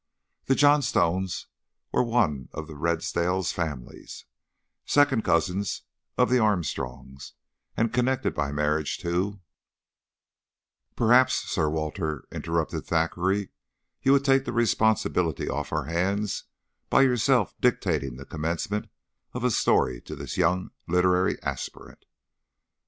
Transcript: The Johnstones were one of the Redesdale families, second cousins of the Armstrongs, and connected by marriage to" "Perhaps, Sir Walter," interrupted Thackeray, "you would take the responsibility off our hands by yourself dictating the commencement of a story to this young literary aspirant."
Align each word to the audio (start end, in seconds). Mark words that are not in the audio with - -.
The 0.45 0.55
Johnstones 0.55 1.45
were 1.91 2.01
one 2.01 2.49
of 2.53 2.65
the 2.65 2.73
Redesdale 2.75 3.43
families, 3.53 4.25
second 4.83 5.23
cousins 5.23 5.83
of 6.17 6.31
the 6.31 6.39
Armstrongs, 6.39 7.33
and 7.77 7.93
connected 7.93 8.33
by 8.33 8.51
marriage 8.51 8.97
to" 9.01 9.41
"Perhaps, 10.95 11.35
Sir 11.51 11.69
Walter," 11.69 12.25
interrupted 12.31 12.87
Thackeray, 12.87 13.49
"you 14.01 14.13
would 14.13 14.25
take 14.25 14.45
the 14.45 14.53
responsibility 14.53 15.47
off 15.47 15.71
our 15.71 15.85
hands 15.85 16.45
by 16.89 17.03
yourself 17.03 17.53
dictating 17.61 18.15
the 18.17 18.25
commencement 18.25 18.89
of 19.33 19.43
a 19.43 19.51
story 19.51 20.01
to 20.01 20.15
this 20.15 20.35
young 20.35 20.71
literary 20.87 21.37
aspirant." 21.43 22.05